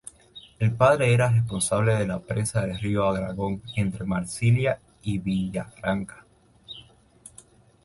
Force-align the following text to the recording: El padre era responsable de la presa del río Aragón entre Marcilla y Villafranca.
El 0.57 0.73
padre 0.73 1.13
era 1.13 1.29
responsable 1.29 1.93
de 1.93 2.07
la 2.07 2.19
presa 2.19 2.65
del 2.65 2.79
río 2.79 3.07
Aragón 3.07 3.61
entre 3.75 4.03
Marcilla 4.03 4.79
y 5.03 5.19
Villafranca. 5.19 6.25